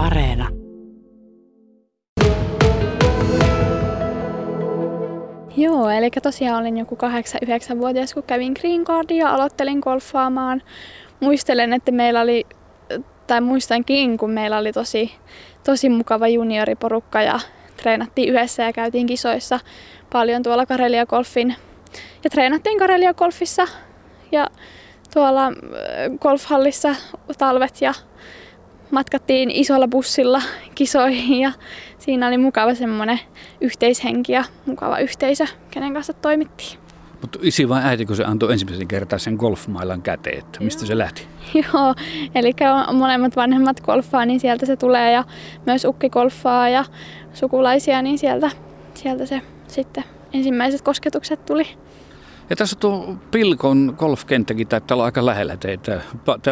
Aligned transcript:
Areena. 0.00 0.48
Joo, 5.56 5.90
eli 5.90 6.10
tosiaan 6.22 6.60
olin 6.60 6.78
joku 6.78 6.98
8-9-vuotias, 7.74 8.14
kun 8.14 8.22
kävin 8.22 8.52
Green 8.60 8.84
Cardia 8.84 9.16
ja 9.16 9.34
aloittelin 9.34 9.78
golfaamaan. 9.78 10.62
Muistelen, 11.20 11.72
että 11.72 11.92
meillä 11.92 12.20
oli, 12.20 12.46
tai 13.26 13.40
muistankin, 13.40 14.18
kun 14.18 14.30
meillä 14.30 14.58
oli 14.58 14.72
tosi, 14.72 15.12
tosi 15.64 15.88
mukava 15.88 16.28
junioriporukka 16.28 17.22
ja 17.22 17.40
treenattiin 17.76 18.28
yhdessä 18.28 18.62
ja 18.62 18.72
käytiin 18.72 19.06
kisoissa 19.06 19.60
paljon 20.12 20.42
tuolla 20.42 20.66
Karelia 20.66 21.06
Golfin. 21.06 21.54
Ja 22.24 22.30
treenattiin 22.30 22.78
Karelia 22.78 23.14
Golfissa 23.14 23.66
ja 24.32 24.46
tuolla 25.14 25.46
äh, 25.46 25.52
golfhallissa 26.20 26.94
talvet 27.38 27.80
ja 27.80 27.94
matkattiin 28.90 29.50
isolla 29.50 29.88
bussilla 29.88 30.42
kisoihin 30.74 31.40
ja 31.40 31.52
siinä 31.98 32.28
oli 32.28 32.38
mukava 32.38 32.74
semmoinen 32.74 33.20
yhteishenki 33.60 34.32
ja 34.32 34.44
mukava 34.66 34.98
yhteisö, 34.98 35.46
kenen 35.70 35.94
kanssa 35.94 36.12
toimittiin. 36.12 36.78
Mutta 37.20 37.38
isi 37.42 37.68
vai 37.68 37.82
äiti, 37.84 38.06
kun 38.06 38.16
se 38.16 38.24
antoi 38.24 38.52
ensimmäisen 38.52 38.88
kertaa 38.88 39.18
sen 39.18 39.34
golfmailan 39.34 40.02
käteen, 40.02 40.38
että 40.38 40.64
mistä 40.64 40.86
se 40.86 40.98
lähti? 40.98 41.26
Joo, 41.54 41.94
eli 42.34 42.52
molemmat 42.92 43.36
vanhemmat 43.36 43.80
golfaa, 43.80 44.26
niin 44.26 44.40
sieltä 44.40 44.66
se 44.66 44.76
tulee 44.76 45.12
ja 45.12 45.24
myös 45.66 45.84
ukki 45.84 46.08
golfaa 46.08 46.68
ja 46.68 46.84
sukulaisia, 47.32 48.02
niin 48.02 48.18
sieltä, 48.18 48.50
sieltä 48.94 49.26
se 49.26 49.42
sitten 49.68 50.04
ensimmäiset 50.32 50.82
kosketukset 50.82 51.46
tuli. 51.46 51.68
Ja 52.50 52.56
tässä 52.56 52.76
tuo 52.76 53.16
Pilkon 53.30 53.94
golfkenttäkin 53.98 54.68
taitaa 54.68 54.94
olla 54.94 55.04
aika 55.04 55.26
lähellä 55.26 55.56
teitä, 55.56 56.00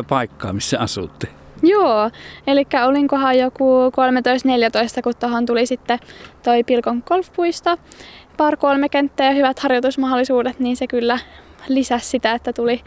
paikkaa, 0.09 0.53
missä 0.53 0.81
asutte. 0.81 1.29
Joo, 1.63 2.11
eli 2.47 2.67
olinkohan 2.87 3.39
joku 3.39 3.93
13-14, 4.99 5.03
kun 5.03 5.13
tuohon 5.21 5.47
tuli 5.47 5.67
sitten 5.67 5.99
toi 6.43 6.65
Pilkon 6.65 7.03
golfpuisto, 7.07 7.77
par 8.37 8.57
kolme 8.57 8.89
kenttää 8.89 9.27
ja 9.27 9.33
hyvät 9.33 9.59
harjoitusmahdollisuudet, 9.59 10.61
niin 10.61 10.77
se 10.77 10.87
kyllä 10.87 11.19
lisäsi 11.69 12.07
sitä, 12.07 12.33
että 12.33 12.53
tuli 12.53 12.83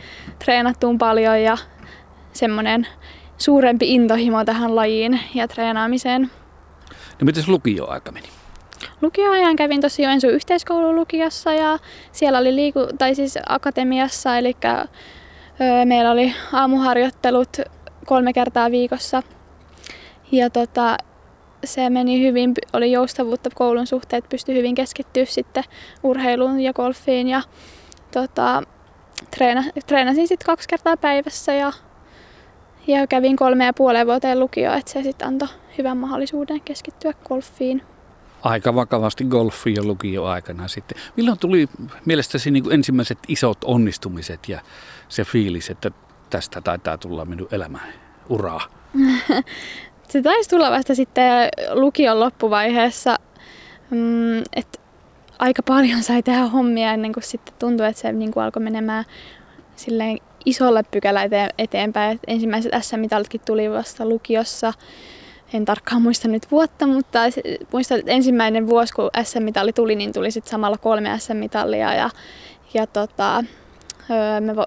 treenattuun 0.45 0.97
paljon 0.97 1.41
ja 1.41 1.57
semmoinen 2.33 2.87
suurempi 3.37 3.93
intohimo 3.93 4.45
tähän 4.45 4.75
lajiin 4.75 5.19
ja 5.35 5.47
treenaamiseen. 5.47 6.21
No 6.91 7.25
miten 7.25 7.43
lukioaika 7.47 8.11
meni? 8.11 8.27
Lukioajan 9.01 9.55
kävin 9.55 9.81
tosiaan 9.81 10.13
Ensu 10.13 10.27
yhteiskoululukiossa 10.27 11.53
ja 11.53 11.79
siellä 12.11 12.39
oli 12.39 12.55
liiku, 12.55 12.79
tai 12.97 13.15
siis 13.15 13.39
akatemiassa, 13.49 14.37
eli 14.37 14.57
meillä 15.85 16.11
oli 16.11 16.33
aamuharjoittelut 16.53 17.57
kolme 18.05 18.33
kertaa 18.33 18.71
viikossa. 18.71 19.23
Ja 20.31 20.49
tota, 20.49 20.97
se 21.63 21.89
meni 21.89 22.21
hyvin, 22.21 22.53
oli 22.73 22.91
joustavuutta 22.91 23.49
koulun 23.55 23.87
suhteet, 23.87 24.29
pystyi 24.29 24.55
hyvin 24.55 24.75
keskittyä 24.75 25.25
sitten 25.25 25.63
urheiluun 26.03 26.59
ja 26.59 26.73
golfiin 26.73 27.27
ja 27.27 27.41
tota, 28.11 28.63
treena, 29.31 29.63
treenasin 29.87 30.27
sitten 30.27 30.45
kaksi 30.45 30.67
kertaa 30.67 30.97
päivässä 30.97 31.53
ja, 31.53 31.71
ja 32.87 33.07
kävin 33.07 33.35
kolme 33.35 33.65
ja 33.65 33.73
puoleen 33.73 34.07
vuoteen 34.07 34.39
lukioon, 34.39 34.77
että 34.77 34.91
se 34.91 35.03
sitten 35.03 35.27
antoi 35.27 35.47
hyvän 35.77 35.97
mahdollisuuden 35.97 36.61
keskittyä 36.61 37.13
golfiin. 37.27 37.81
Aika 38.43 38.75
vakavasti 38.75 39.23
golfiin 39.23 39.75
jo 39.75 39.83
lukioaikana 39.83 40.67
sitten. 40.67 40.97
Milloin 41.17 41.39
tuli 41.39 41.69
mielestäsi 42.05 42.51
niin 42.51 42.63
kuin 42.63 42.73
ensimmäiset 42.73 43.19
isot 43.27 43.57
onnistumiset 43.63 44.49
ja 44.49 44.61
se 45.09 45.23
fiilis, 45.23 45.69
että 45.69 45.91
tästä 46.31 46.61
taitaa 46.61 46.97
tulla 46.97 47.25
minun 47.25 47.47
elämään 47.51 47.93
uraa? 48.29 48.61
se 50.09 50.21
taisi 50.21 50.49
tulla 50.49 50.71
vasta 50.71 50.95
sitten 50.95 51.49
lukion 51.71 52.19
loppuvaiheessa, 52.19 53.15
mm, 53.89 54.39
että 54.39 54.79
aika 55.39 55.63
paljon 55.63 56.03
sai 56.03 56.23
tehdä 56.23 56.47
hommia 56.47 56.93
ennen 56.93 57.13
kuin 57.13 57.23
sitten 57.23 57.53
tuntui, 57.59 57.87
että 57.87 58.01
se 58.01 58.11
niin 58.11 58.31
kuin 58.31 58.43
alkoi 58.43 58.63
menemään 58.63 59.05
silleen 59.75 60.17
isolle 60.45 60.83
pykälä 60.83 61.21
eteenpäin. 61.57 62.19
Ensimmäiset 62.27 62.71
SM-mitalitkin 62.81 63.41
tuli 63.45 63.71
vasta 63.71 64.05
lukiossa. 64.05 64.73
En 65.53 65.65
tarkkaan 65.65 66.01
muista 66.01 66.27
nyt 66.27 66.51
vuotta, 66.51 66.87
mutta 66.87 67.19
muistan, 67.71 67.99
että 67.99 68.11
ensimmäinen 68.11 68.67
vuosi, 68.67 68.93
kun 68.93 69.09
SM-mitali 69.23 69.73
tuli, 69.73 69.95
niin 69.95 70.13
tuli 70.13 70.31
sitten 70.31 70.51
samalla 70.51 70.77
kolme 70.77 71.19
SM-mitalia. 71.19 71.93
Ja, 71.93 72.09
ja 72.73 72.87
tota, 72.87 73.43
mä 74.41 74.65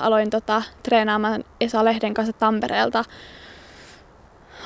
aloin 0.00 0.30
tota, 0.30 0.62
treenaamaan 0.82 1.44
Esa 1.60 1.84
Lehden 1.84 2.14
kanssa 2.14 2.32
Tampereelta. 2.32 3.04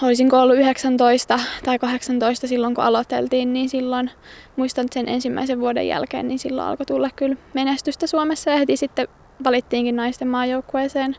Olisinko 0.03 0.41
ollut 0.41 0.57
19 0.57 1.41
tai 1.65 1.79
18 1.79 2.47
silloin, 2.47 2.75
kun 2.75 2.85
aloiteltiin, 2.85 3.53
niin 3.53 3.69
silloin 3.69 4.11
muistan 4.57 4.87
sen 4.93 5.09
ensimmäisen 5.09 5.61
vuoden 5.61 5.89
jälkeen, 5.89 6.29
niin 6.29 6.39
silloin 6.39 6.69
alkoi 6.69 6.87
tulla 6.87 7.11
kyllä 7.17 7.37
menestystä 7.55 8.07
Suomessa 8.07 8.51
ja 8.51 8.57
heti 8.57 8.77
sitten 8.77 9.09
valittiinkin 9.45 9.97
naisten 9.97 10.29
maajoukkueeseen 10.29 11.17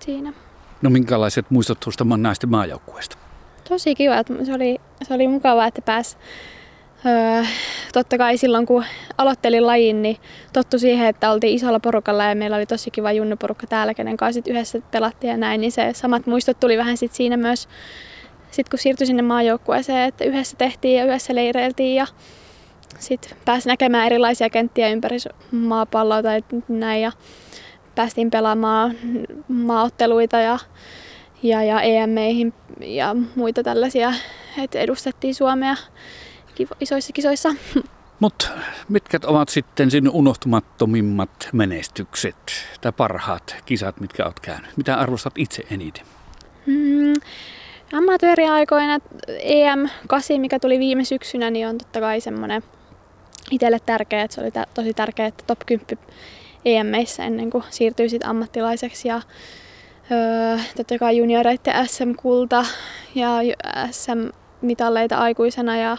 siinä. 0.00 0.32
No 0.82 0.90
minkälaiset 0.90 1.50
muistot 1.50 1.80
tuosta 1.80 2.04
naisten 2.16 2.50
maajoukkueesta? 2.50 3.16
Tosi 3.68 3.94
kiva, 3.94 4.16
että 4.16 4.34
se 4.44 4.54
oli, 4.54 4.78
se 5.02 5.14
oli 5.14 5.28
mukavaa, 5.28 5.66
että 5.66 5.82
pääsi 5.82 6.16
Öö, 6.16 6.55
totta 8.00 8.18
kai 8.18 8.38
silloin 8.38 8.66
kun 8.66 8.84
aloittelin 9.18 9.66
lajin, 9.66 10.02
niin 10.02 10.16
tottu 10.52 10.78
siihen, 10.78 11.06
että 11.06 11.30
oltiin 11.30 11.54
isolla 11.54 11.80
porukalla 11.80 12.24
ja 12.24 12.34
meillä 12.34 12.56
oli 12.56 12.66
tosi 12.66 12.90
kiva 12.90 13.12
junnuporukka 13.12 13.66
täällä, 13.66 13.94
kenen 13.94 14.16
kanssa 14.16 14.34
sit 14.34 14.48
yhdessä 14.48 14.78
pelattiin 14.90 15.30
ja 15.30 15.36
näin, 15.36 15.60
niin 15.60 15.72
se 15.72 15.90
samat 15.94 16.26
muistot 16.26 16.60
tuli 16.60 16.78
vähän 16.78 16.96
sit 16.96 17.12
siinä 17.12 17.36
myös, 17.36 17.68
sit 18.50 18.68
kun 18.68 18.78
siirtyi 18.78 19.06
sinne 19.06 19.22
maajoukkueeseen, 19.22 20.08
että 20.08 20.24
yhdessä 20.24 20.56
tehtiin 20.56 20.98
ja 20.98 21.04
yhdessä 21.04 21.34
leireiltiin 21.34 21.94
ja 21.94 22.06
sitten 22.98 23.36
pääsi 23.44 23.68
näkemään 23.68 24.06
erilaisia 24.06 24.50
kenttiä 24.50 24.88
ympäri 24.88 25.18
maapalloa 25.50 26.22
tai 26.22 26.44
näin 26.68 27.02
ja 27.02 27.12
päästiin 27.94 28.30
pelaamaan 28.30 28.96
maaotteluita 29.48 30.36
ja, 30.38 30.58
ja, 31.42 31.62
ja 31.62 31.80
EM-meihin 31.80 32.52
ja 32.80 33.16
muita 33.34 33.62
tällaisia, 33.62 34.12
että 34.58 34.78
edustettiin 34.78 35.34
Suomea 35.34 35.76
isoissa 36.80 37.12
kisoissa. 37.12 37.48
Mutta 38.20 38.48
mitkä 38.88 39.18
ovat 39.26 39.48
sitten 39.48 39.90
sinun 39.90 40.14
unohtumattomimmat 40.14 41.48
menestykset 41.52 42.36
tai 42.80 42.92
parhaat 42.92 43.56
kisat, 43.66 44.00
mitkä 44.00 44.24
olet 44.24 44.40
käynyt? 44.40 44.76
Mitä 44.76 44.96
arvostat 44.96 45.32
itse 45.36 45.62
eniten? 45.70 46.04
Mm, 46.66 47.14
amatööriaikoina 47.92 48.98
EM8, 49.28 50.38
mikä 50.38 50.58
tuli 50.58 50.78
viime 50.78 51.04
syksynä, 51.04 51.50
niin 51.50 51.68
on 51.68 51.78
totta 51.78 52.00
kai 52.00 52.20
semmoinen 52.20 52.62
itselle 53.50 53.78
tärkeä, 53.86 54.22
että 54.22 54.34
se 54.34 54.40
oli 54.40 54.50
tosi 54.74 54.94
tärkeä, 54.94 55.26
että 55.26 55.44
top 55.46 55.58
10 55.66 55.98
EMissä 56.64 57.24
ennen 57.24 57.50
kuin 57.50 57.64
siirtyy 57.70 58.08
sitten 58.08 58.30
ammattilaiseksi. 58.30 59.08
Ja, 59.08 59.20
öö, 60.10 60.58
totta 60.76 60.98
kai 60.98 61.16
junioreiden 61.16 61.88
SM-kulta 61.88 62.66
ja 63.14 63.30
SM-mitalleita 63.90 65.18
aikuisena 65.18 65.76
ja 65.76 65.96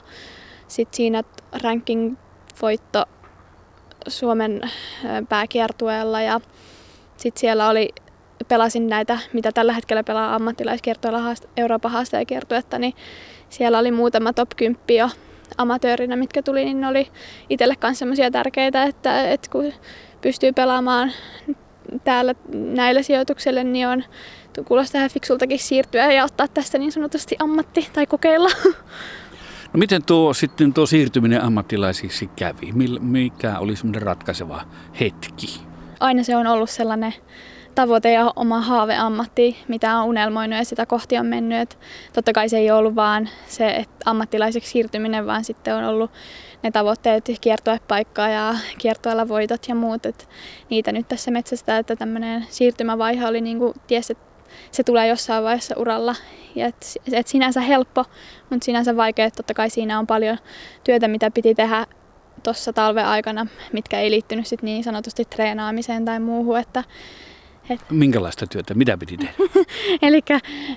sitten 0.68 0.98
siinä 0.98 1.24
ranking-voitto 1.64 3.06
Suomen 4.08 4.62
pääkiertueella 5.30 6.22
ja 6.22 6.42
sitten 7.18 7.40
siellä 7.40 7.70
oli, 7.70 7.90
pelasin 8.48 8.88
näitä, 8.88 9.20
mitä 9.34 9.52
tällä 9.52 9.74
hetkellä 9.74 10.04
pelaa 10.04 10.36
ammattilaiskiertueella 10.36 11.36
Euroopan 11.58 11.92
haastajakiertuetta, 11.92 12.80
niin 12.80 12.94
siellä 13.50 13.80
oli 13.80 13.92
muutama 13.92 14.34
top 14.34 14.50
10 14.56 14.98
jo 14.98 15.10
amatöörinä, 15.58 16.16
mitkä 16.16 16.42
tuli, 16.42 16.66
niin 16.66 16.82
ne 16.82 16.88
oli 16.88 17.08
itselle 17.50 17.76
kanssa 17.76 18.00
semmoisia 18.00 18.32
tärkeitä, 18.32 18.84
että, 18.84 19.32
että 19.32 19.50
kun 19.52 19.74
pystyy 20.22 20.52
pelaamaan 20.54 21.12
täällä 22.04 22.36
näillä 22.54 23.02
sijoituksille, 23.02 23.64
niin 23.64 23.88
on 23.88 24.04
kuulostaa 24.66 25.00
ihan 25.00 25.10
fiksultakin 25.10 25.60
siirtyä 25.60 26.12
ja 26.12 26.24
ottaa 26.24 26.48
tästä 26.48 26.78
niin 26.78 26.92
sanotusti 26.92 27.36
ammatti 27.40 27.90
tai 27.94 28.06
kokeilla. 28.06 28.50
No 29.74 29.78
miten 29.78 30.04
tuo 30.04 30.34
sitten 30.34 30.74
tuo 30.74 30.86
siirtyminen 30.86 31.44
ammattilaisiksi 31.44 32.30
kävi? 32.36 32.72
Mikä 33.00 33.60
oli 33.60 33.76
semmoinen 33.76 34.02
ratkaiseva 34.02 34.62
hetki? 35.00 35.62
Aina 36.00 36.24
se 36.24 36.36
on 36.36 36.48
ollut 36.48 36.70
sellainen 36.70 37.14
tavoite 37.76 38.12
ja 38.12 38.34
oma 38.36 38.62
haaveammatti, 38.62 39.58
mitä 39.68 39.98
on 39.98 40.06
unelmoinut 40.06 40.60
ja 40.60 40.66
sitä 40.66 40.86
kohti 40.86 41.18
on 41.18 41.26
mennyt. 41.26 41.60
Et 41.60 41.80
totta 42.14 42.34
kai 42.34 42.50
se 42.50 42.58
ei 42.58 42.72
ollut 42.72 42.96
vaan 42.96 43.30
se 43.48 43.70
että 43.70 43.96
ammattilaiseksi 44.06 44.72
siirtyminen, 44.72 45.26
vaan 45.26 45.44
sitten 45.44 45.76
on 45.76 45.84
ollut 45.84 46.12
ne 46.64 46.72
tavoitteet, 46.72 47.26
kiertuepaikka 47.42 48.28
ja 48.28 48.56
kiertueella 48.78 49.28
voitot 49.28 49.68
ja 49.68 49.76
muut. 49.76 50.06
Et 50.06 50.30
niitä 50.70 50.92
nyt 50.92 51.08
tässä 51.08 51.32
metsästä, 51.32 51.78
että 51.78 51.96
tämmöinen 51.96 52.46
siirtymävaihe 52.50 53.28
oli 53.28 53.42
niin 53.42 53.60
kuin, 53.60 53.70
että 53.70 54.27
se 54.72 54.84
tulee 54.84 55.08
jossain 55.08 55.44
vaiheessa 55.44 55.76
uralla. 55.78 56.16
Ja 56.56 56.68
et, 56.68 56.76
et 57.14 57.28
sinänsä 57.28 57.62
helppo, 57.62 58.06
mutta 58.50 58.66
sinänsä 58.66 58.96
vaikea. 58.96 59.32
Totta 59.32 59.54
kai 59.54 59.70
siinä 59.70 60.00
on 60.00 60.08
paljon 60.08 60.38
työtä, 60.84 61.08
mitä 61.08 61.32
piti 61.32 61.56
tehdä 61.56 61.86
tuossa 62.44 62.74
talven 62.74 63.06
aikana, 63.06 63.48
mitkä 63.74 64.00
ei 64.00 64.12
liittynyt 64.12 64.48
sit 64.48 64.62
niin 64.62 64.84
sanotusti 64.84 65.26
treenaamiseen 65.26 66.06
tai 66.06 66.20
muuhun. 66.20 66.60
Että, 66.60 66.84
et... 67.70 67.80
Minkälaista 67.92 68.48
työtä? 68.48 68.74
Mitä 68.74 68.98
piti 68.98 69.18
tehdä? 69.18 69.34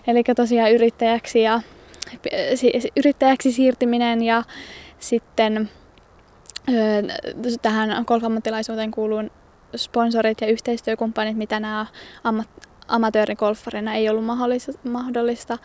eli 0.07 0.25
tosiaan 0.37 0.73
yrittäjäksi 0.73 1.43
ja 1.43 1.61
yrittäjäksi 2.97 3.53
siirtyminen 3.53 4.23
ja 4.23 4.43
sitten 4.99 5.71
tähän 7.63 8.05
golfammattilaisuuteen 8.07 8.91
kuuluu 8.91 9.23
sponsorit 9.77 10.41
ja 10.41 10.47
yhteistyökumppanit, 10.47 11.37
mitä 11.37 11.61
nämä 11.61 11.87
ammat, 12.25 12.49
amatöörikolffarina 12.91 13.95
ei 13.95 14.09
ollut 14.09 14.25
mahdollista, 14.85 15.59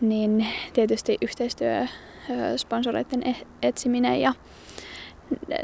niin 0.00 0.46
tietysti 0.72 1.18
yhteistyö, 1.20 1.86
sponsoreiden 2.56 3.26
e-, 3.26 3.46
etsiminen 3.62 4.20
ja 4.20 4.34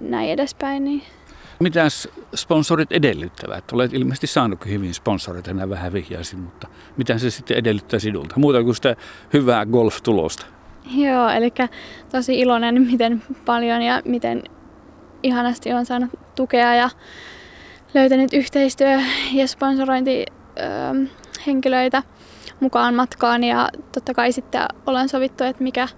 näin 0.00 0.30
edespäin. 0.30 0.84
Niin 0.84 1.02
Mitäs 1.60 2.08
sponsorit 2.36 2.92
edellyttävät? 2.92 3.72
Olet 3.72 3.94
ilmeisesti 3.94 4.26
saanut 4.26 4.66
hyvin 4.66 4.94
sponsoreita, 4.94 5.54
nämä 5.54 5.70
vähän 5.70 5.92
vihjaisin, 5.92 6.38
mutta 6.38 6.68
mitä 6.96 7.18
se 7.18 7.30
sitten 7.30 7.56
edellyttää 7.56 8.00
sinulta? 8.00 8.34
Muuta 8.38 8.62
kuin 8.62 8.74
sitä 8.74 8.96
hyvää 9.32 9.66
golf-tulosta. 9.66 10.46
Joo, 10.94 11.28
eli 11.28 11.52
tosi 12.12 12.40
iloinen, 12.40 12.82
miten 12.82 13.22
paljon 13.44 13.82
ja 13.82 14.02
miten 14.04 14.42
ihanasti 15.22 15.72
on 15.72 15.86
saanut 15.86 16.10
tukea 16.34 16.74
ja 16.74 16.90
löytänyt 17.94 18.32
yhteistyö- 18.32 19.00
ja 19.32 19.46
sponsorointihenkilöitä 20.58 22.02
mukaan 22.60 22.94
matkaan 22.94 23.44
ja 23.44 23.68
totta 23.92 24.14
kai 24.14 24.32
sitten 24.32 24.62
olen 24.86 25.08
sovittu, 25.08 25.44
että 25.44 25.62
mikä, 25.62 25.88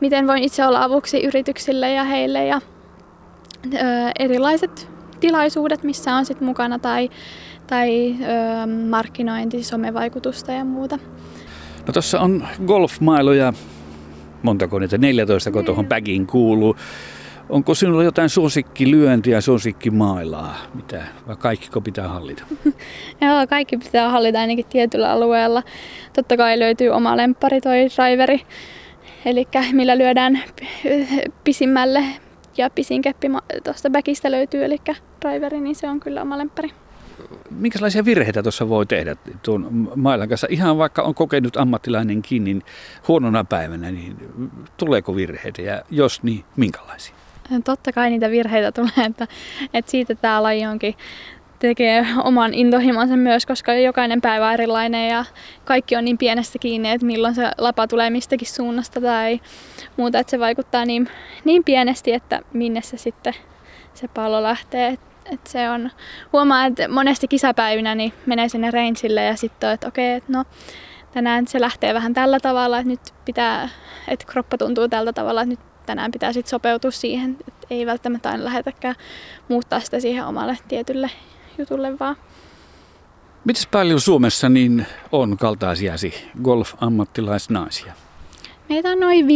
miten 0.00 0.26
voin 0.26 0.42
itse 0.42 0.66
olla 0.66 0.84
avuksi 0.84 1.24
yrityksille 1.24 1.92
ja 1.92 2.04
heille 2.04 2.46
ja 2.46 2.60
ö, 3.74 3.78
erilaiset 4.18 4.90
tilaisuudet, 5.20 5.82
missä 5.82 6.14
on 6.14 6.24
sitten 6.24 6.48
mukana 6.48 6.78
tai, 6.78 7.10
tai 7.66 8.10
ö, 8.10 8.66
markkinointi, 8.88 9.62
somevaikutusta 9.64 10.52
ja 10.52 10.64
muuta. 10.64 10.98
No 11.86 11.92
tuossa 11.92 12.20
on 12.20 12.48
golfmailoja, 12.66 13.52
montako 14.42 14.78
niitä, 14.78 14.98
14 14.98 15.50
kun 15.50 15.64
tuohon 15.64 15.86
bagiin 15.86 16.26
kuuluu. 16.26 16.76
Onko 17.48 17.74
sinulla 17.74 18.04
jotain 18.04 18.28
suosikkilyöntiä, 18.28 19.40
suosikkimailaa, 19.40 20.56
mitä, 20.74 21.04
vai 21.26 21.36
kaikki 21.36 21.68
pitää 21.84 22.08
hallita? 22.08 22.42
Joo, 23.20 23.46
kaikki 23.48 23.76
pitää 23.76 24.08
hallita 24.08 24.40
ainakin 24.40 24.66
tietyllä 24.66 25.10
alueella. 25.10 25.62
Totta 26.12 26.36
kai 26.36 26.58
löytyy 26.58 26.88
oma 26.88 27.16
lemppari, 27.16 27.60
toi 27.60 27.88
driveri, 27.96 28.40
eli 29.24 29.48
millä 29.72 29.98
lyödään 29.98 30.42
pisimmälle 31.44 32.04
ja 32.56 32.70
pisin 32.70 33.02
keppi 33.02 33.28
tuosta 33.64 33.90
backista 33.90 34.30
löytyy, 34.30 34.64
eli 34.64 34.78
driveri, 35.20 35.60
niin 35.60 35.74
se 35.74 35.88
on 35.88 36.00
kyllä 36.00 36.22
oma 36.22 36.38
lemppari. 36.38 36.70
Minkälaisia 37.50 38.04
virheitä 38.04 38.42
tuossa 38.42 38.68
voi 38.68 38.86
tehdä 38.86 39.16
tuon 39.42 39.90
mailan 39.96 40.28
kanssa? 40.28 40.46
Ihan 40.50 40.78
vaikka 40.78 41.02
on 41.02 41.14
kokenut 41.14 41.56
ammattilainenkin, 41.56 42.44
niin 42.44 42.62
huonona 43.08 43.44
päivänä, 43.44 43.90
niin 43.90 44.16
tuleeko 44.76 45.16
virheitä 45.16 45.62
ja 45.62 45.82
jos 45.90 46.22
niin, 46.22 46.44
minkälaisia? 46.56 47.14
Totta 47.64 47.92
kai 47.92 48.10
niitä 48.10 48.30
virheitä 48.30 48.72
tulee, 48.72 49.06
että, 49.06 49.26
että 49.74 49.90
siitä 49.90 50.14
tämä 50.14 50.42
laji 50.42 50.66
onkin 50.66 50.94
tekee 51.58 52.06
oman 52.24 52.54
intohimonsa 52.54 53.16
myös, 53.16 53.46
koska 53.46 53.74
jokainen 53.74 54.20
päivä 54.20 54.46
on 54.46 54.54
erilainen 54.54 55.08
ja 55.08 55.24
kaikki 55.64 55.96
on 55.96 56.04
niin 56.04 56.18
pienestä 56.18 56.58
kiinni, 56.58 56.90
että 56.90 57.06
milloin 57.06 57.34
se 57.34 57.50
lapa 57.58 57.86
tulee 57.86 58.10
mistäkin 58.10 58.48
suunnasta 58.48 59.00
tai 59.00 59.40
muuta, 59.96 60.18
että 60.18 60.30
se 60.30 60.38
vaikuttaa 60.38 60.84
niin, 60.84 61.08
niin 61.44 61.64
pienesti, 61.64 62.12
että 62.12 62.42
minne 62.52 62.82
se 62.82 62.96
sitten 62.96 63.34
se 63.94 64.08
pallo 64.08 64.42
lähtee. 64.42 64.88
Et, 64.88 65.00
et 65.32 65.46
se 65.46 65.70
on, 65.70 65.90
huomaa, 66.32 66.66
että 66.66 66.88
monesti 66.88 67.28
kisapäivinä 67.28 67.94
niin 67.94 68.12
menee 68.26 68.48
sinne 68.48 68.70
rangeille 68.70 69.24
ja 69.24 69.36
sitten 69.36 69.70
että 69.70 69.88
okei, 69.88 70.16
okay, 70.16 70.28
no 70.28 70.44
tänään 71.12 71.46
se 71.46 71.60
lähtee 71.60 71.94
vähän 71.94 72.14
tällä 72.14 72.40
tavalla, 72.40 72.78
että 72.78 72.90
nyt 72.90 73.00
pitää, 73.24 73.68
että 74.08 74.24
kroppa 74.28 74.58
tuntuu 74.58 74.88
tällä 74.88 75.12
tavalla, 75.12 75.42
että 75.42 75.50
nyt 75.50 75.67
tänään 75.88 76.10
pitää 76.10 76.32
sitten 76.32 76.50
sopeutua 76.50 76.90
siihen, 76.90 77.36
että 77.48 77.66
ei 77.70 77.86
välttämättä 77.86 78.30
aina 78.30 78.44
lähetäkään 78.44 78.94
muuttaa 79.48 79.80
sitä 79.80 80.00
siihen 80.00 80.26
omalle 80.26 80.58
tietylle 80.68 81.10
jutulle 81.58 81.98
vaan. 81.98 82.16
Mitäs 83.44 83.66
paljon 83.66 84.00
Suomessa 84.00 84.48
niin 84.48 84.86
on 85.12 85.36
kaltaisiasi 85.38 86.14
golf-ammattilaisnaisia? 86.42 87.92
Meitä 88.68 88.90
on 88.90 89.00
noin 89.00 89.26
15-20, 89.26 89.28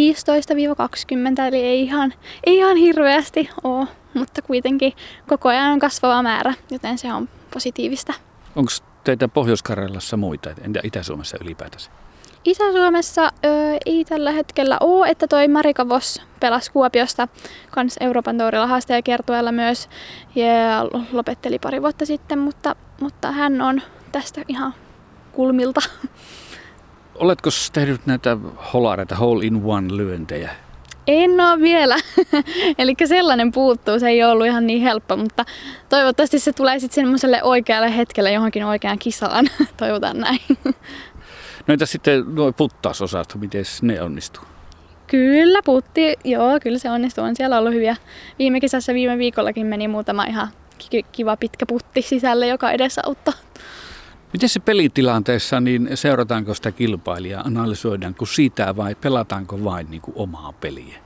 eli 1.49 1.57
ei 1.57 1.83
ihan, 1.83 2.15
ei 2.45 2.57
ihan 2.57 2.77
hirveästi 2.77 3.49
ole, 3.65 3.87
mutta 4.15 4.43
kuitenkin 4.43 4.93
koko 5.29 5.49
ajan 5.49 5.73
on 5.73 5.79
kasvava 5.79 6.23
määrä, 6.23 6.55
joten 6.71 6.99
se 6.99 7.13
on 7.13 7.29
positiivista. 7.55 8.13
Onko 8.57 8.71
teitä 9.05 9.29
Pohjois-Karjalassa 9.29 10.17
muita, 10.17 10.51
entä 10.65 10.81
Itä-Suomessa 10.83 11.37
ylipäätänsä? 11.41 11.91
Itä-Suomessa 12.45 13.25
ö, 13.25 13.29
ei 13.87 14.05
tällä 14.05 14.33
hetkellä 14.33 14.77
ole, 14.81 15.09
että 15.09 15.27
toi 15.27 15.49
Marika 15.49 15.89
Voss 15.89 16.23
pelasi 16.41 16.73
Kuopiosta 16.73 17.29
kans 17.71 17.97
Euroopan 18.01 18.39
tourilla 18.39 18.67
haastajakiertueella 18.67 19.53
myös 19.53 19.89
ja 20.35 20.51
lopetteli 21.13 21.59
pari 21.59 21.83
vuotta 21.83 22.07
sitten, 22.07 22.39
mutta, 22.39 22.77
mutta 23.01 23.33
hän 23.33 23.61
on 23.61 23.83
tästä 24.13 24.43
ihan 24.49 24.75
kulmilta. 25.33 25.81
Oletko 27.15 27.51
tehnyt 27.73 28.07
näitä 28.07 28.37
holareita, 28.73 29.15
hole 29.15 29.45
in 29.45 29.61
one 29.65 29.97
lyöntejä? 29.97 30.51
En 31.07 31.41
ole 31.41 31.61
vielä. 31.61 31.97
Eli 32.79 32.95
sellainen 33.05 33.53
puuttuu. 33.53 33.99
Se 33.99 34.09
ei 34.09 34.25
ollut 34.25 34.47
ihan 34.47 34.67
niin 34.67 34.83
helppo, 34.83 35.17
mutta 35.17 35.45
toivottavasti 35.89 36.39
se 36.39 36.53
tulee 36.53 36.79
sitten 36.79 36.95
semmoiselle 36.95 37.43
oikealle 37.43 37.97
hetkelle 37.97 38.33
johonkin 38.33 38.65
oikeaan 38.65 38.99
kisaan. 38.99 39.47
Toivotaan 39.77 40.19
näin. 40.19 40.41
No 41.67 41.73
entä 41.73 41.87
sitten 41.87 42.25
nuo 42.35 42.53
puttausosasto, 42.53 43.39
miten 43.39 43.65
ne 43.83 44.03
onnistuu? 44.03 44.45
Kyllä, 45.07 45.61
putti, 45.65 46.17
joo, 46.25 46.61
kyllä 46.63 46.79
se 46.79 46.91
onnistuu. 46.91 47.25
On 47.25 47.37
siellä 47.37 47.59
ollut 47.59 47.73
hyviä. 47.73 47.97
Viime 48.39 48.61
kesässä 48.61 48.95
viime 48.95 49.19
viikollakin 49.19 49.67
meni 49.67 49.89
muutama 49.89 50.25
ihan 50.25 50.49
kiva 51.13 51.37
pitkä 51.37 51.67
putti 51.67 52.03
sisälle, 52.03 52.47
joka 52.47 52.71
auttaa. 53.07 53.35
Miten 54.33 54.49
se 54.49 54.61
pelitilanteessa, 54.61 55.61
niin 55.61 55.89
seurataanko 55.95 56.55
sitä 56.55 56.73
kilpailijaa, 56.73 57.43
analysoidaanko 57.43 58.27
sitä 58.27 58.77
vai 58.77 58.95
pelataanko 58.95 59.65
vain 59.65 59.91
niin 59.91 60.03
kuin 60.03 60.15
omaa 60.17 60.53
peliä? 60.61 61.02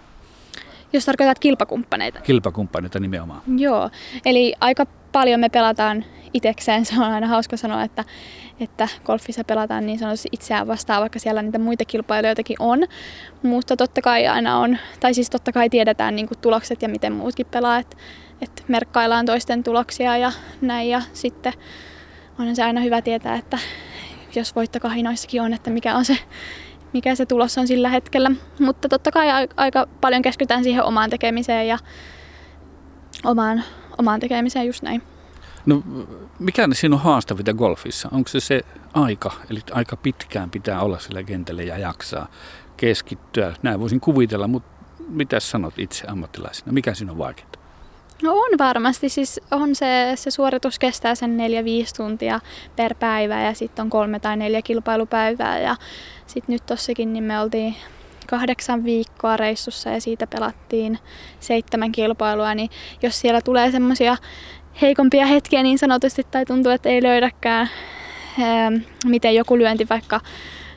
Jos 0.92 1.04
tarkoitat 1.04 1.38
kilpakumppaneita. 1.38 2.20
Kilpakumppaneita 2.20 3.00
nimenomaan. 3.00 3.42
Joo, 3.56 3.90
eli 4.24 4.54
aika 4.60 4.86
paljon 5.12 5.40
me 5.40 5.48
pelataan 5.48 6.04
itekseen. 6.34 6.84
Se 6.86 6.94
on 6.94 7.12
aina 7.12 7.26
hauska 7.26 7.56
sanoa, 7.56 7.82
että, 7.82 8.04
että 8.60 8.88
golfissa 9.04 9.44
pelataan 9.44 9.86
niin 9.86 9.98
sanotusti 9.98 10.28
itseään 10.32 10.66
vastaan, 10.66 11.00
vaikka 11.00 11.18
siellä 11.18 11.42
niitä 11.42 11.58
muita 11.58 11.84
kilpailijoitakin 11.84 12.56
on. 12.58 12.84
Mutta 13.42 13.76
totta 13.76 14.02
kai 14.02 14.26
aina 14.26 14.58
on, 14.58 14.78
tai 15.00 15.14
siis 15.14 15.30
totta 15.30 15.52
kai 15.52 15.70
tiedetään 15.70 16.16
niin 16.16 16.28
kuin 16.28 16.38
tulokset 16.38 16.82
ja 16.82 16.88
miten 16.88 17.12
muutkin 17.12 17.46
pelaa, 17.46 17.78
että, 17.78 17.96
että 18.40 18.62
merkkaillaan 18.68 19.26
toisten 19.26 19.62
tuloksia 19.62 20.16
ja 20.16 20.32
näin. 20.60 20.88
Ja 20.88 21.02
sitten 21.12 21.52
on 22.38 22.56
se 22.56 22.64
aina 22.64 22.80
hyvä 22.80 23.02
tietää, 23.02 23.34
että 23.36 23.58
jos 24.34 24.56
voittokahinoissakin 24.56 25.42
on, 25.42 25.52
että 25.52 25.70
mikä 25.70 25.96
on 25.96 26.04
se 26.04 26.18
mikä 26.96 27.14
se 27.14 27.26
tulos 27.26 27.58
on 27.58 27.66
sillä 27.66 27.88
hetkellä. 27.88 28.30
Mutta 28.60 28.88
totta 28.88 29.10
kai 29.10 29.48
aika 29.56 29.86
paljon 30.00 30.22
keskitytään 30.22 30.64
siihen 30.64 30.84
omaan 30.84 31.10
tekemiseen 31.10 31.68
ja 31.68 31.78
omaan, 33.24 33.62
omaan 33.98 34.20
tekemiseen 34.20 34.66
just 34.66 34.82
näin. 34.82 35.02
No 35.66 35.82
mikä 36.38 36.68
siinä 36.72 36.96
on 36.96 37.02
haastavinta 37.02 37.54
golfissa? 37.54 38.08
Onko 38.12 38.28
se 38.28 38.40
se 38.40 38.60
aika, 38.94 39.32
eli 39.50 39.60
aika 39.72 39.96
pitkään 39.96 40.50
pitää 40.50 40.80
olla 40.80 40.98
sillä 40.98 41.22
kentällä 41.22 41.62
ja 41.62 41.78
jaksaa 41.78 42.28
keskittyä? 42.76 43.54
Näin 43.62 43.80
voisin 43.80 44.00
kuvitella, 44.00 44.48
mutta 44.48 44.84
mitä 45.08 45.40
sanot 45.40 45.78
itse 45.78 46.06
ammattilaisena? 46.08 46.72
Mikä 46.72 46.94
siinä 46.94 47.12
on 47.12 47.18
vaikeaa? 47.18 47.65
No 48.22 48.32
on 48.32 48.58
varmasti, 48.58 49.08
siis 49.08 49.40
on 49.50 49.74
se, 49.74 50.12
se 50.14 50.30
suoritus 50.30 50.78
kestää 50.78 51.14
sen 51.14 51.36
4-5 51.38 51.40
tuntia 51.96 52.40
per 52.76 52.94
päivä 52.94 53.42
ja 53.42 53.54
sitten 53.54 53.82
on 53.82 53.90
kolme 53.90 54.20
tai 54.20 54.36
neljä 54.36 54.62
kilpailupäivää. 54.62 55.58
Ja 55.58 55.76
sitten 56.26 56.52
nyt 56.52 56.66
tossakin 56.66 57.12
niin 57.12 57.24
me 57.24 57.40
oltiin 57.40 57.76
kahdeksan 58.26 58.84
viikkoa 58.84 59.36
reissussa 59.36 59.90
ja 59.90 60.00
siitä 60.00 60.26
pelattiin 60.26 60.98
seitsemän 61.40 61.92
kilpailua, 61.92 62.54
niin 62.54 62.70
jos 63.02 63.20
siellä 63.20 63.40
tulee 63.40 63.70
semmoisia 63.70 64.16
heikompia 64.82 65.26
hetkiä 65.26 65.62
niin 65.62 65.78
sanotusti 65.78 66.26
tai 66.30 66.44
tuntuu, 66.44 66.72
että 66.72 66.88
ei 66.88 67.02
löydäkään, 67.02 67.70
miten 69.04 69.34
joku 69.34 69.58
lyönti 69.58 69.86
vaikka 69.90 70.20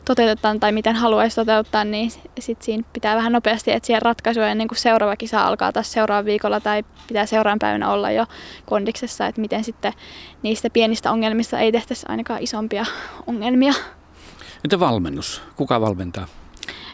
toteutetaan 0.09 0.59
tai 0.59 0.71
miten 0.71 0.95
haluaisi 0.95 1.35
toteuttaa, 1.35 1.83
niin 1.83 2.11
sit 2.39 2.61
siinä 2.61 2.83
pitää 2.93 3.15
vähän 3.15 3.31
nopeasti 3.31 3.71
etsiä 3.71 3.99
ratkaisuja 3.99 4.47
ennen 4.47 4.67
kuin 4.67 4.77
seuraava 4.77 5.15
kisa 5.15 5.41
alkaa 5.41 5.71
taas 5.71 5.91
seuraavalla 5.91 6.25
viikolla 6.25 6.59
tai 6.59 6.83
pitää 7.07 7.25
seuraavan 7.25 7.59
päivänä 7.59 7.91
olla 7.91 8.11
jo 8.11 8.25
kondiksessa, 8.65 9.27
että 9.27 9.41
miten 9.41 9.63
sitten 9.63 9.93
niistä 10.43 10.69
pienistä 10.69 11.11
ongelmista 11.11 11.59
ei 11.59 11.71
tehtäisi 11.71 12.05
ainakaan 12.09 12.43
isompia 12.43 12.85
ongelmia. 13.27 13.73
Entä 14.63 14.79
valmennus? 14.79 15.41
Kuka 15.55 15.81
valmentaa? 15.81 16.27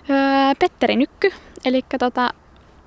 Öö, 0.09 0.15
Petteri 0.59 0.95
Nykky, 0.95 1.31
eli 1.65 1.85
tota, 1.99 2.29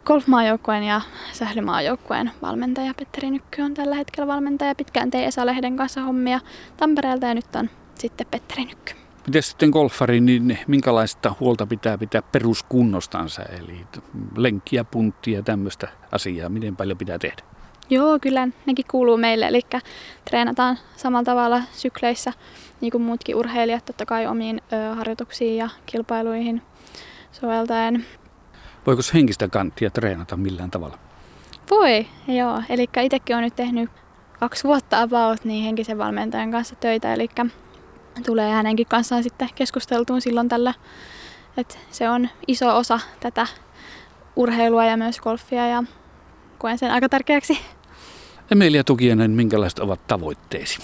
golfmaajoukkueen 0.04 0.82
ja 0.82 1.00
sählymaajoukkueen 1.32 2.30
valmentaja 2.42 2.94
Petteri 2.94 3.30
Nykky 3.30 3.62
on 3.62 3.75
tällä 3.75 3.94
hetkellä 3.94 4.26
valmentaja. 4.26 4.75
Pitkään 4.75 5.11
tein 5.11 5.25
Esa 5.25 5.47
Lehden 5.47 5.76
kanssa 5.76 6.00
hommia 6.00 6.40
Tampereelta 6.76 7.26
ja 7.26 7.35
nyt 7.35 7.56
on 7.56 7.70
sitten 7.94 8.26
Petteri 8.30 8.64
Nykky. 8.64 9.08
Miten 9.28 9.42
sitten 9.42 9.70
golfari, 9.70 10.20
niin 10.20 10.58
minkälaista 10.66 11.35
huolta 11.40 11.66
pitää 11.66 11.99
pitää 11.99 12.23
peruskunnostansa, 12.23 13.42
eli 13.42 13.87
lenkkiä, 14.37 14.85
punttia 14.85 15.38
ja 15.38 15.42
tämmöistä 15.42 15.88
asiaa, 16.12 16.49
miten 16.49 16.76
paljon 16.76 16.99
pitää 16.99 17.18
tehdä? 17.18 17.42
Joo, 17.90 18.18
kyllä 18.23 18.49
nekin 18.66 18.85
kuuluu 18.90 19.16
meille, 19.16 19.47
eli 19.47 19.61
treenataan 20.25 20.78
samalla 20.97 21.25
tavalla 21.25 21.62
sykleissä, 21.73 22.32
niin 22.80 22.90
kuin 22.90 23.02
muutkin 23.02 23.37
urheilijat, 23.37 23.85
totta 23.85 24.06
kai 24.06 24.26
omiin 24.26 24.61
ö, 24.73 24.94
harjoituksiin 24.94 25.56
ja 25.56 25.68
kilpailuihin 25.87 26.62
soveltaen. 27.32 28.04
Voiko 28.87 29.02
henkistä 29.14 29.49
kanttia 29.49 29.90
treenata 29.90 30.37
millään 30.37 30.70
tavalla? 30.70 30.99
Voi, 31.70 32.06
joo. 32.28 32.62
Eli 32.68 32.88
itsekin 33.02 33.37
olen 33.37 33.44
nyt 33.44 33.56
tehnyt 33.56 33.90
kaksi 34.40 34.64
vuotta 34.64 35.02
about 35.02 35.44
niin 35.44 35.64
henkisen 35.64 35.99
valmentajan 35.99 36.50
kanssa 36.50 36.75
töitä, 36.76 37.14
eli 37.14 37.28
tulee 38.26 38.50
hänenkin 38.50 38.87
kanssaan 38.87 39.22
sitten 39.22 39.48
keskusteltuun 39.54 40.20
silloin 40.20 40.48
tällä, 40.48 40.75
että 41.56 41.75
se 41.90 42.10
on 42.10 42.28
iso 42.46 42.76
osa 42.76 43.00
tätä 43.20 43.46
urheilua 44.37 44.84
ja 44.84 44.96
myös 44.96 45.20
golfia 45.20 45.66
ja 45.66 45.82
koen 46.58 46.78
sen 46.78 46.90
aika 46.90 47.08
tärkeäksi. 47.08 47.58
Emilia 48.50 48.84
Tukienen, 48.84 49.30
minkälaiset 49.30 49.78
ovat 49.78 50.06
tavoitteesi 50.06 50.78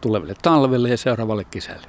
tuleville 0.00 0.34
talvelle 0.42 0.88
ja 0.88 0.96
seuraavalle 0.96 1.44
kesälle? 1.44 1.86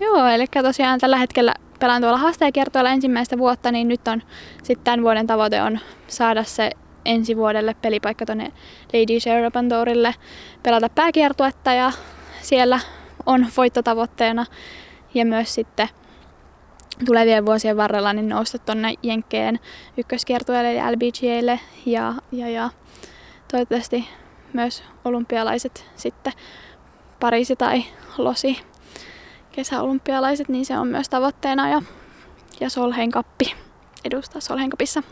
Joo, 0.00 0.26
eli 0.26 0.46
tosiaan 0.62 1.00
tällä 1.00 1.16
hetkellä 1.16 1.54
pelaan 1.80 2.02
tuolla 2.02 2.18
haastajakiertoilla 2.18 2.90
ensimmäistä 2.90 3.38
vuotta, 3.38 3.72
niin 3.72 3.88
nyt 3.88 4.08
on 4.08 4.22
sitten 4.62 4.84
tämän 4.84 5.02
vuoden 5.02 5.26
tavoite 5.26 5.62
on 5.62 5.78
saada 6.08 6.44
se 6.44 6.70
ensi 7.04 7.36
vuodelle 7.36 7.74
pelipaikka 7.82 8.26
tuonne 8.26 8.52
Lady 8.92 9.20
Sherapan 9.20 9.68
Tourille, 9.68 10.14
pelata 10.62 10.88
pääkiertuetta 10.88 11.72
ja 11.72 11.92
siellä 12.42 12.80
on 13.28 13.46
voittotavoitteena 13.56 14.46
ja 15.14 15.24
myös 15.24 15.54
sitten 15.54 15.88
tulevien 17.06 17.46
vuosien 17.46 17.76
varrella 17.76 18.12
niin 18.12 18.28
nousta 18.28 18.58
tuonne 18.58 18.94
Jenkkeen 19.02 19.60
ykköskiertueelle 19.96 20.74
ja 20.74 20.92
LBGAlle 20.92 21.60
ja, 21.86 22.14
ja, 22.32 22.48
ja 22.48 22.70
toivottavasti 23.50 24.08
myös 24.52 24.82
olympialaiset 25.04 25.86
sitten 25.96 26.32
Pariisi 27.20 27.56
tai 27.56 27.84
Losi 28.18 28.60
kesäolympialaiset, 29.52 30.48
niin 30.48 30.66
se 30.66 30.78
on 30.78 30.88
myös 30.88 31.08
tavoitteena 31.08 31.68
ja, 31.68 31.82
ja 32.60 32.70
Solhein 32.70 33.10
kappi 33.10 33.54
edustaa 34.04 34.40
Solhein 34.40 34.70
kapissa. 34.70 35.02